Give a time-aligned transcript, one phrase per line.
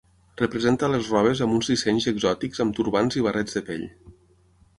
[0.39, 3.87] Representa les robes amb uns dissenys exòtics amb turbants i barrets de pell.